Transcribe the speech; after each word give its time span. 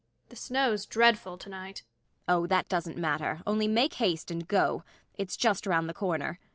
The 0.29 0.35
snow's 0.35 0.87
dreadful 0.87 1.37
to 1.37 1.47
night. 1.47 1.83
MRS. 1.83 2.25
BORKMAN. 2.29 2.43
Oh, 2.43 2.47
that 2.47 2.67
doesn't 2.67 2.97
matter; 2.97 3.43
only 3.45 3.67
make 3.67 3.93
haste 3.93 4.31
and 4.31 4.47
go. 4.47 4.83
It's 5.15 5.37
just 5.37 5.67
round 5.67 5.87
the 5.87 5.93
corner. 5.93 6.39